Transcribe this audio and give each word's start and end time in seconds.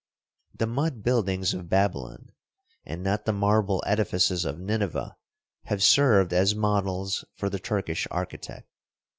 The 0.55 0.65
mud 0.65 1.03
buildings 1.03 1.53
of 1.53 1.69
Babylon, 1.69 2.31
and 2.83 3.03
not 3.03 3.25
the 3.25 3.31
marble 3.31 3.83
edifices 3.85 4.45
of 4.45 4.57
Nineveh, 4.59 5.15
have 5.65 5.83
served 5.83 6.33
as 6.33 6.55
models 6.55 7.23
for 7.35 7.51
the 7.51 7.59
Turkish 7.59 8.07
architect. 8.09 8.67